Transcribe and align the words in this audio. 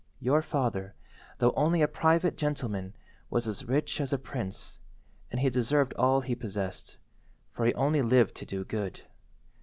Your 0.19 0.41
father, 0.41 0.95
though 1.37 1.53
only 1.55 1.83
a 1.83 1.87
private 1.87 2.35
gentleman, 2.35 2.95
was 3.29 3.45
as 3.47 3.65
rich 3.67 4.01
as 4.01 4.11
a 4.11 4.17
prince, 4.17 4.79
and 5.29 5.39
he 5.39 5.51
deserved 5.51 5.93
all 5.93 6.21
he 6.21 6.33
possessed, 6.33 6.97
for 7.51 7.67
he 7.67 7.73
only 7.75 8.01
lived 8.01 8.33
to 8.37 8.45
do 8.47 8.65
good. 8.65 9.01